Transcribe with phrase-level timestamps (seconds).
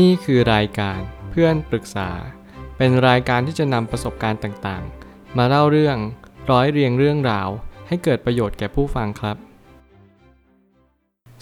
[0.00, 2.10] นี่คือรายการเพื่อนปรึกษา
[2.76, 5.96] เป็นรายการที่จะนำประสบการณ์ต่างๆ มาเล่าเรื่อง
[6.50, 7.48] ร้อยเรียงเรื่องราว
[7.88, 9.36] ให้เกิดประโยชน์แก่ผู้ฟังครับ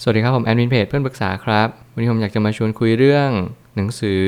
[0.01, 3.29] สวัสดีครับผมแอดมินเพจเพื่อนปรึกษาครับ วันนี้ผมอยากจะมาชวนคุยเรื่อง
[3.75, 4.23] หนังสือ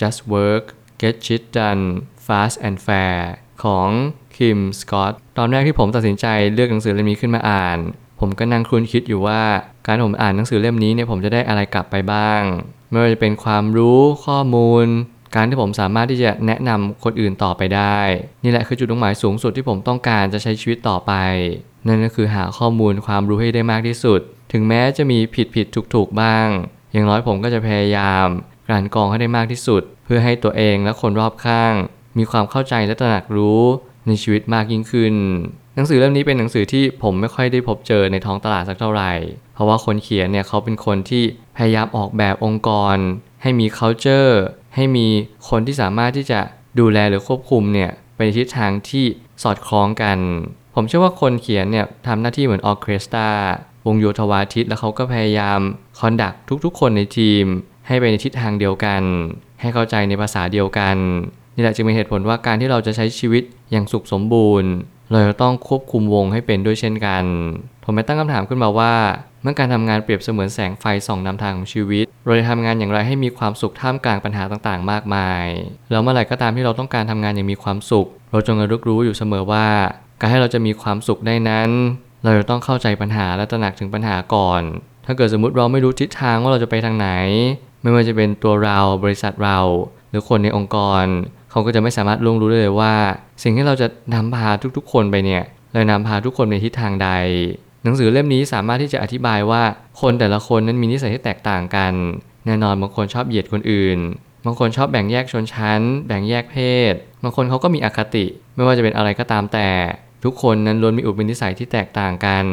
[0.00, 0.64] just work
[1.00, 1.84] get shit done
[2.26, 3.18] fast and fair
[3.64, 3.88] ของ
[4.36, 7.78] คิมสกอตตอนแรกที่ผมตัดสินใจเลือกหนังสือเล่มนี้ขึ้นมาอ่าน
[8.20, 9.42] ผมก็นั่งครุนคิดอยู่ว่า
[9.86, 12.42] การผมอ่านหนังสือเล่มนี้เนี่ยผมจะได้อะไรกลับไปบ้าง
[12.90, 14.86] ไม่ว่าจะเป็นความรู้ข้อมูล
[15.34, 17.98] การที่ผมสามารถที่จะแนะนำคนอื่นต่อไปได้
[18.44, 21.12] นี่แหละคือจุดมุ่งหมายสูงสุดที่ผมต้องการจะใช้ชีวิตต่อไป
[21.88, 24.20] นั่นก็คือหาข้อมูลความรู้ให้ได้มากที่สุด
[24.52, 26.48] ถึงแม้จะมีผิดผิดถูกถูกบ้าง
[26.92, 28.26] อย่างน้อยผมก็จะพยายาม
[28.68, 31.74] กลั่นกรองให้ได้มากที่สุด เพื่อให้ตัวเองและคนรอบข้าง
[32.18, 33.62] มีความเข้าใจและตระหนักรู้
[34.06, 35.14] ในชีวิตมากยิ่งขึ้น
[35.74, 39.12] หนังสือเล่มนี้เป็นหนังสือที่ผมไม่ค่อยได้พบเจอในท้องตลาดสักเท่าไหร่
[39.54, 41.24] เพราะว่าคนเขียนเนี่ยเขาเป็นคนที่
[41.60, 42.96] พยายามออกแบบองค์กร
[43.42, 44.32] ให้มี culture
[44.74, 45.06] ให้มี
[45.48, 46.40] คนที่สามารถที่จะ
[46.80, 49.04] ดูแลหรือควบคุมเนี่ยไปในทิศทางที่
[49.42, 50.18] สอดคล้องกัน
[50.74, 53.28] ผมเชื่อว่าคนเขียนเนี่ยทำหน้าที่เหมือนออเคสตรา
[53.86, 55.60] วงโยธวาทิตแล้วเขาก็พยายาม
[55.98, 56.32] คอนดัก
[56.64, 57.44] ทุกๆ คนในทีม
[57.86, 59.02] ให้ไปในทิศทางเดียวกัน
[59.60, 60.96] ให้เข้าใจในภาษาเดียวกัน
[61.54, 64.70] นี่แหละจึงเป็นเหตุผลว่าการที่เราจะใช้ชีวิตอย่างสุขสมบูรณ์
[65.10, 67.24] เราจะต้องควบคุมวงให้เป็นด้วยเช่นกัน
[67.84, 68.94] ผมไม่ตั้งคำถามขึ้นมาว่า
[69.42, 75.44] เมื่อการทำงานเปรียบเสมือนแสงไฟส่องนำทางของชีวิต เราจะทำงานอย่างไรให้มีความสุขท่ามกลางปัญหาต่างๆ มากมาย
[75.90, 79.66] แล้วเมื่อไหร่ก็ตามที่เราต้องการทำงานอย่างมีความสุข เราจงระลึกรู้อยู่เสมอว่า
[80.20, 81.70] การให้เราจะมีความสุขได้นั้น
[82.24, 84.62] เราจะต้องเข้าใจปัญหาและตระหนักถึงปัญหาก่อน
[85.06, 87.08] ถ้าเกิดสมมติเราไม่รู้ทิศทางว่าเราจะไปทางไหน
[87.82, 89.58] ไม่ว่าจะเป็นตัวเราบริษัทเรา
[90.10, 91.04] หรือคนในองค์กร
[91.50, 92.94] เขาก็จะไม่สามารถล่วงรู้ได้เลยว่า
[93.42, 97.08] สิ่งที่เราจะนำพาทุกๆ คนไปเนี่ยเรานำพาทุกคนในทิศทางใด
[97.84, 99.62] หนังสือเล่มนี้สามารถที่จะอธิบายว่า
[100.00, 101.92] คนแต่ละคนนั้นมีนิสัยที่แตกต่างกัน
[102.46, 103.98] แน่นอนบางคนชอบเหยียดคนอื่น
[104.46, 106.56] บางคนชอบแบ่งแยกชนชั้น แบ่งแยกเพ
[106.92, 109.68] ศ บางคนเขาก็มีอคติ ไม่ว่าจะเป็นอะไรก็ตามแต่
[110.24, 112.44] ทุกคนนั้นล้วนมีอุปนิสัยที่แตกต่างกัน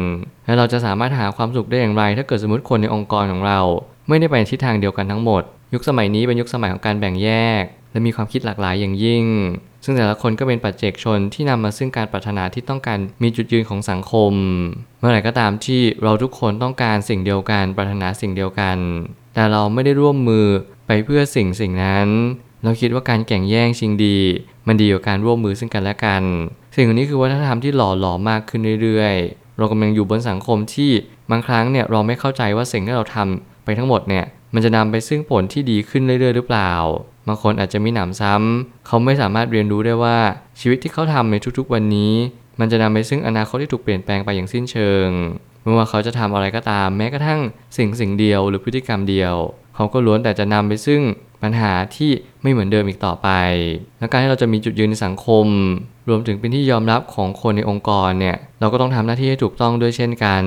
[0.46, 3.60] และเราจะสามารถหาความสุขได้อย่างไร ถ้าเกิดสมมติคนในองค์กรของเรา
[4.08, 5.42] ไม่ได้ไปในทิศทางเดียวกันทั้งหมด
[5.74, 7.30] ยุคสมัยนี้เป็นยุคสมัยของการแบ่งแย
[7.62, 9.24] ก และมีความคิดหลากหลายอย่างยิ่ง
[9.84, 14.32] ซึ่งแต่ละคนก็เป็นปัจเจกชนที่นำมาซึ่งการปรารถนาที่ต้องการมีจุดยืนของสังคม
[14.98, 18.76] เมื่อไหร่ก็ตามที่เราทุกคนต้องการสิ่งเดียวกันปรารถนาสิ่งเดียวกัน
[19.34, 20.46] แต่เราไม่ได้ร่วมมือ
[20.86, 22.08] ไปเพื่อสิ่งสิ่งนั้น
[22.62, 24.18] เราคิดว่าการแข่งแย่งชิงดี
[24.66, 26.22] มันดีกว่าการร่วมมือซึ่งกันและกัน
[26.76, 30.90] สิ่งนี้คือวัฒนธรรมที่หล่อหลอมมากขึ้นเรื่อยๆ เรากำลังอยู่บนสังคมที่
[31.30, 34.24] บางครั้งเนี่ยเราไม่เข้าใจว่าสิ่งที่เราทำไปทั้งหมดเนี่ย
[34.54, 36.72] มันจะนำไปซึ่งผลที่ดีขึ้นเรื่อยๆ หรือเปล่า
[37.28, 40.18] บางคนอาจจะมีหนำซ้ำเขาไม่สามารถเรียนรู้ได้ว่า
[40.60, 42.12] ชีวิตที่เขาทำในทุกๆวันนี้
[42.60, 45.08] มันจะนำไปซึ่งอนาคตที่ถูกเปลี่ยนแปลงไปอย่างสิ้นเชิง
[45.62, 47.40] ไม่ว่าเขาจะทำอะไรก็ตาม แม้กระทั่ง
[47.76, 49.34] สิ่งสิ่งเดียวหรือพฤติกรรมเดียว
[49.74, 51.00] เขาก็ล้วนแต่จะนำไปซึ่ง
[51.42, 52.10] ปัญหาที่
[52.42, 53.28] ไม่เหมือนเดิมอีกต่อไป
[53.98, 55.46] และการที่เราจะมีจุดยืนในสังคม
[56.08, 60.44] รวมถึงเป็นที่ยอมรับของคนในองค์กรเนี่ย เราก็ต้องทำหน้าที่ให้ถูกต้องด้วยเช่นกัน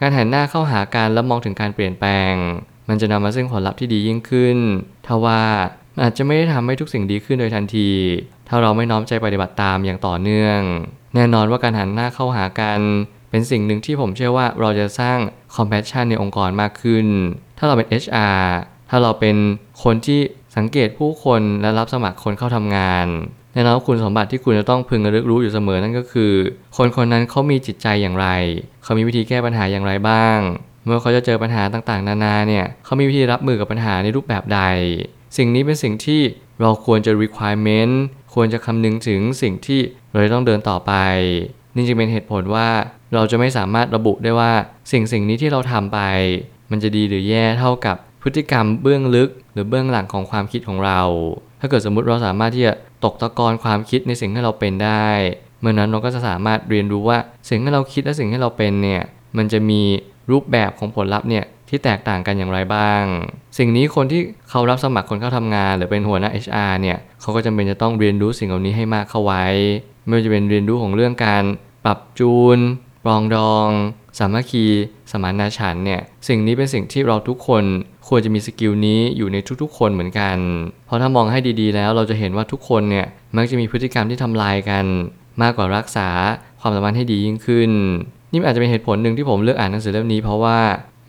[0.00, 2.34] การหันหน้าเข้าหากันแล้วมองถึงการเปลี่ยนแปลง
[2.88, 4.58] มันจะนำมาซึ่งผลลัพธ์ที่ดียิ่งขึ้น
[5.06, 5.42] ทว่า
[6.02, 7.90] อาจจะไม่ได้ทำให้ทุกสิ่งดีขึ้นโดยทันที
[8.48, 10.60] ถ้าเราไม่น้อมใจปฏิบัติตามอย่างต่อเนื่อง
[11.14, 12.80] แน่นอนว่าการหันหน้าเข้าหากัน
[13.30, 15.18] เป็นสิ่งหนึ่งที่ผมเชื่อว่าเราจะสร้าง
[15.56, 17.06] compassion ในองค์กรมากขึ้น
[17.58, 18.40] ถ้าเราเป็น HR
[18.90, 19.36] ถ้าเราเป็น
[19.84, 20.20] คนที่
[20.56, 23.06] สังเกตผู้คนและรับสมัครคนเข้าทำงาน
[23.54, 26.32] แน่นอนว่าคุณสมบัติที่คุณจะต้องพึงระลึกรู้อยู่เสมอนั่นก็คือ
[26.76, 28.28] คนคนนั้นเขามีจิตใจอย่างไร
[28.82, 30.38] เขามีวิธีแก้ปัญหาอย่างไรบ้าง
[30.84, 34.60] เมื่อเขาจะเจอปัญหาต่างๆ นานาเนี่ยเขามีวิธีรับมือกับปัญหาในรูปแบบใด
[35.36, 36.20] สิ่งนี้เป็นสิ่งที่
[36.60, 37.94] เราควรจะ requirement
[38.34, 39.80] ควรจะคำนึงถึงสิ่งที่
[40.12, 40.92] เราจะต้องเดินต่อไป
[41.76, 42.68] นี่จึงเป็นเหตุผลว่า
[43.14, 44.52] เราจะไม่สามารถระบุได้ว่า
[44.92, 46.00] สิ่งสิ่งนี้ที่เราทำไป
[46.70, 51.00] มันจะดีหรือแย่เท่ากับพฤติกรรมเบื้องลึก หรือเบื้องหลังของความคิดของเรา
[51.60, 52.74] ถ้าเกิดสมมติเราสามารถที่จะ
[53.04, 55.08] ตกตะกอนความคิดในสิ่งที่เราเป็นได้
[55.60, 57.18] เมื่อนั้นเราก็จะสามารถเรียนรู้ว่า
[57.48, 59.02] สิ่งที่เราคิดและสิ่งที่เราเป็นเนี่ย
[59.36, 59.82] มันจะมี
[60.30, 63.02] รูปแบบของผลลัพธ์เนี่ย ที่แตกต่างกันอย่างไรบ้าง
[63.58, 64.20] สิ่งนี้คนที่
[64.50, 69.44] เขารับสมัครคนเข้าทำงาน หรือเป็นหัวหน้า HR เนี่ยเขาก็จำเป็นจะต้องเรียนรู้สิ่งเหล่านี้ให้มากเข้าไว้
[70.06, 71.44] ไม่ว่าจะเป็นเรียนรู้ของเรื่องการ
[71.84, 72.58] ปรับจูน
[73.04, 73.68] ปรองดอง
[74.18, 74.66] สามัคคี
[75.10, 77.64] สมานนาฉันเนี่ยสิ่งนี้เป็นสิ่งที่เราทุกคน
[78.08, 80.36] ควรจะมีสกิลนี้อยู่ในทุกๆ คนเหมือนกัน
[80.86, 83.06] เพราะถ้ามองให้ดีๆ แล้วเราจะเห็นว่าทุกคนเนี่ย
[83.36, 84.84] มักจะมีพฤติกรรมที่ทำลายกัน
[85.42, 86.08] มากกว่ารักษา
[86.60, 87.70] ความสัมพันธ์ให้ดียิ่งขึ้น
[88.32, 90.58] นี่อาจจะเป็นเหตุผลหนึ่งที่ผมเลือกอ่านหนังสือเล่มนี้เพราะว่า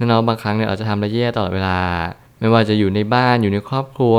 [0.01, 1.80] แน่นอนบางครั้งเนี่ยเราจะทำระแย่ตลอดเวลา
[2.39, 4.18] ไม่ว่าจะอยู่ในบ้านอยู่ในครอบครัว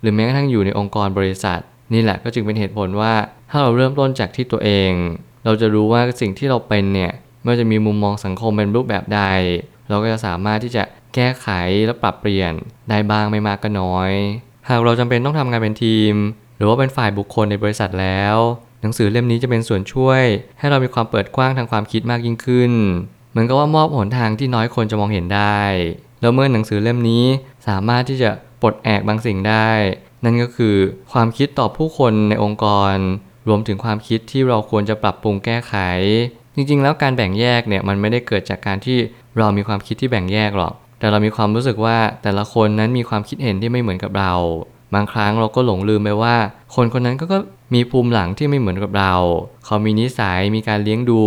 [0.00, 1.60] หรือแม้กระทั่งอยู่ในองค์กรบริษัท
[1.92, 3.14] นี่แหละก็จึงเป็นเหตุผลว่า
[3.50, 4.92] ถ้าเราเริ่มต้นจากที่ตัวเอง
[5.44, 7.12] เราจะรู้ว่าสิ่งที่เราเป็นเนี่ย
[7.42, 9.22] ไม่ว่าจะมีมุมมองสังคมเป็นรูปแบบใด
[9.88, 10.82] เราก็จะสามารถที่จะ
[11.14, 11.48] แก้ไข
[11.86, 12.52] และปรับเปลี่ยน
[12.90, 14.10] ได้บ้างไม่มากก็น้อย
[14.68, 16.14] หากเราจำเป็นต้องทำงานเป็นทีม
[16.56, 18.36] หรือว่าเป็นฝ่ายบุคคลในบริษัทแล้ว
[18.80, 20.22] หนังสือเล่มนี้จะเป็นส่วนช่วย
[20.58, 22.72] ให้เรามีความเปิดกว้างทางความคิดมากยิ่งขึ้น
[23.30, 25.60] เหมือนกับว่ามอบหนทางที่น้อยคนจะมองเห็นได้
[26.20, 27.24] แล้วเมื่อหนังสือเล่มนี้
[27.68, 28.30] สามารถที่จะ
[28.62, 29.70] ปลดแอกบางสิ่งได้
[30.24, 30.76] นั่นก็คือ
[31.12, 32.94] ความคิดต่อผู้คนในองค์กร
[33.48, 35.74] รวมถึงความคิดที่เราควรจะปรับปรุงแก้ไข
[36.54, 38.98] จริงๆ แล้วการแบ่งแยกเนี่ยมันไม่ได้เกิดจากการที่
[39.38, 44.32] เรามีความคิดที่แบ่งแยกหรอก แต่เรามีความรู้สึกว่าแต่ละคนนั้นมีความคิดเห็นที่ไม่เหมือนกับเรา
[44.94, 46.36] บางครั้งเราก็หลงลืมไปว่า
[46.74, 47.38] คนคนนั้นก็ก็
[47.74, 49.14] มีภูมิหลังที่ไม่เหมือนกับเรา
[49.64, 51.22] เขามีนิสัยมีการเลี้ยงดู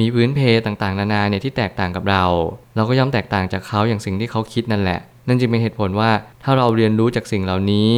[0.00, 2.24] มีพื้นเพต่างๆ นานาเนี่ยที่แตกต่างกับเรา
[2.76, 6.10] เราก็ย่อมแตกต่างจากเขาอย่างสิ่งที่เขาคิดนั่นแหละ นั่นจึงเป็นเหตุผลว่า
[6.42, 7.90] ถ้าเราเรียนรู้จากสิ่งเหล่านี้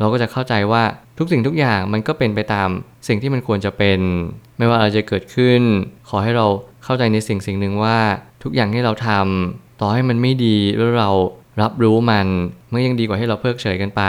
[0.00, 0.82] เราก็จะเข้าใจว่า
[1.18, 2.68] ทุกสิ่งทุกอย่างมันก็เป็นไปตาม
[3.08, 4.00] สิ่งที่มันควรจะเป็น
[4.58, 5.62] ไม่ว่าอะไรจะเกิดขึ้น
[6.08, 6.46] ขอให้เรา
[6.84, 7.98] เข้าใจในสิ่งสิ่งหนึ่งว่า
[8.42, 11.10] ทุกอย่างที่เราทำต่อให้มันไม่ดีแล้วเรา
[11.62, 12.26] รับรู้มัน
[12.72, 14.02] มันยังดีกว่าให้เราเพิกเฉยกันไป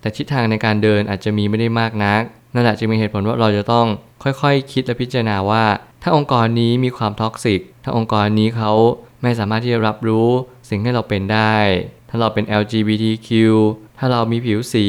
[0.00, 2.22] แต่ทิศทางในการเดินอาจจะมีไม่ได้มากนัก
[2.54, 3.86] นั่นแหละจึงมีเหตุผลว่าเราจะต้อง
[4.22, 5.64] ค่อยๆคคิดและพิจารณาว่า
[6.02, 8.72] ถ้าองค์กรนี้มีความท็อกซิก ถ้าองค์กรนี้เขา
[9.22, 10.28] ไม่สามารถที่จะรับรู้
[10.70, 11.56] สิ่งที่เราเป็นได้
[12.10, 13.28] ถ้าเราเป็น LGBTQ
[13.98, 14.86] ถ้าเรามีผิวสี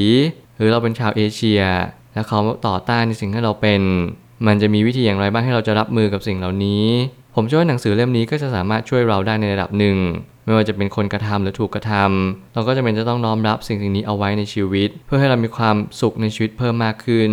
[0.57, 1.61] หรือเราเป็นชาวเอเชีย
[2.13, 3.81] แล้วเขาต่อต้านในสิ่งที่เราเป็น
[4.47, 6.85] มันจะมีวิธีอย่างไรบ้างให้เราจะรับมือกับสิ่งเหล่านี้
[7.35, 9.97] ผมเชื่อว่าหนังสือเล่มนี้ก็จะสามารถช่วยเราได้ในระดับหนึ่ง
[10.45, 17.31] ไม่ว่าจะเป็นคนกระทำหรือถูกกระทำเราก็จะเป็นจะต้องน้อมรับสิ่งสิ่งนี้เอาไว้ในชีวิต เพื่อให้เรามีความสุขในชีวิตเพิ่มมากขึ้น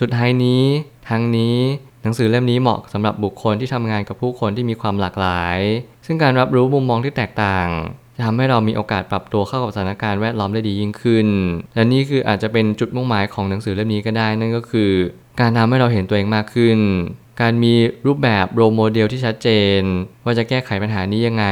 [0.00, 0.62] สุดท้ายนี้
[1.08, 1.56] ทั้งนี้
[2.06, 5.58] หนังสือเล่มนี้เหมาะสำหรับบุคคลที่ทำงานกับผู้คนที่มีความหลากหลาย
[6.06, 7.68] ซึ่งการรับรู้มุมมองที่แตกต่าง
[8.16, 11.28] จะทำให้เรามีโอกาสปรับตัวเข้ากับสถานการณ์แวดล้อมได้ดียิ่งขึ้น
[11.74, 14.92] และนี่คืออาจจะเป็นจุดมุ่งหมายของหนังสือเล่มนี้ก็ได้ นั่นก็คือ
[15.40, 16.78] การทำให้เราเห็นตัวเองมากขึ้น
[17.40, 17.72] การมี
[18.06, 19.48] รูปแบบ role model ที่ชัดเจ
[19.78, 19.80] น
[20.24, 21.46] ว่าจะแก้ไขปัญหานี้ยังไง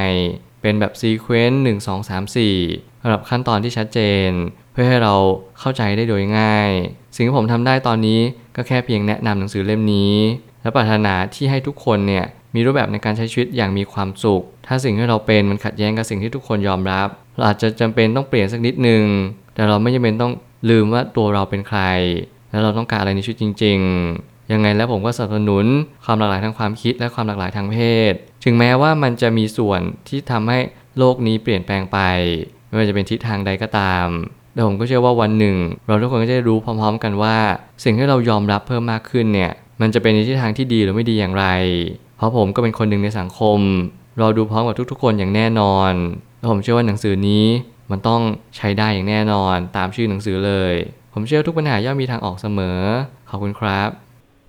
[0.63, 2.57] เป็นแบบ sequence หนึ่งสองสามสี่
[3.03, 4.31] สำหรับขั้นตอนที่ชัดเจน
[4.73, 5.15] เพื่อให้เรา
[5.61, 6.71] เข้าใจได้โดยง่าย
[7.15, 8.21] สิ่งที่ผมทำได้ตอนนี้
[8.57, 10.15] ก็แค่เพียงแนะนำหนังสือเล่มนี้
[10.63, 12.25] และปรารถนาที่ให้ทุกคนเนี่ย
[12.55, 19.05] มีรูปแบบในการใช้ชีวิตอย่างมีความสุข ถ้าสิ่งที่เราเป็นมันขัดแย้งกับสิ่งที่ทุกคนยอมรับ เราอาจจะจำเป็นต้องเปลี่ยนสักนิดนึง
[19.55, 20.33] แต่เราไม่จำเป็นต้อง
[20.71, 21.81] ลืมว่าตัวเราเป็นใคร
[22.51, 23.79] แล้วเราต้องการอะไรในชีวิตจริง
[24.15, 25.67] ๆ ยังไงแล้วผมก็สนับสนุน
[26.05, 27.79] ความหลากหลายทางความคิดและความหลากหลายทางเพ
[28.11, 28.15] ศ
[28.45, 30.59] ถึงแม้ว่ามันจะมีส่วนที่ทำให้
[30.99, 31.99] โลกนี้เปลี่ยนแปลงไป
[32.67, 34.07] ไม่ว่าจะเป็นทิศทางใดก็ตาม
[34.55, 35.57] แต่ผมก็เชื่อว่าวันหนึ่ง
[35.87, 37.37] เราทุกคนก็จะได้รู้พร้อม ๆ กันว่า
[37.85, 41.47] สิ่งที่เรายอมรับเพิ่มมากขึ้นเนี่ย มันจะเป็นในทิศทางที่ดีหรือไม่ดีอย่างไร
[42.17, 43.59] เพราะผมก็เป็นคนหนึ่งในสังคม
[44.19, 45.93] เราดูพร้อมกับทุกๆ คนอย่างแน่นอน
[46.39, 47.45] และผมเชื่อว่าหนังสือนี้
[47.91, 48.23] มันต้อง
[48.57, 50.75] ใช้ได้อย่างแน่นอนตามชื่อหนังสือเลย
[51.13, 52.79] ผมเชื่อทุกปัญหาย่อมมีทางออกเสมอ
[53.31, 53.89] ขอบคุณครับ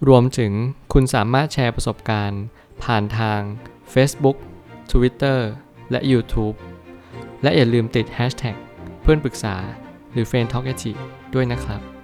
[0.08, 0.52] รวมถึง
[0.94, 2.42] คุณสามารถแชร์ประสบการณ์
[2.84, 3.40] ผ่านทาง
[3.94, 4.38] Facebook
[4.92, 5.40] Twitter
[5.92, 6.56] และ YouTube
[7.44, 8.56] และอย่าลืมติด Hashtag
[9.02, 9.56] เพื่อนปรึกษา
[10.16, 10.74] หรือ f r ร e n d t a l k a
[11.34, 11.95] ด้วยนะครับ